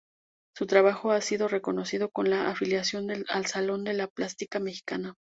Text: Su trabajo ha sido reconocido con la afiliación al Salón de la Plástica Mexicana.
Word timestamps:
Su 0.55 0.65
trabajo 0.65 1.11
ha 1.11 1.21
sido 1.21 1.47
reconocido 1.47 2.09
con 2.09 2.27
la 2.27 2.49
afiliación 2.49 3.09
al 3.29 3.45
Salón 3.45 3.83
de 3.83 3.93
la 3.93 4.07
Plástica 4.07 4.59
Mexicana. 4.59 5.13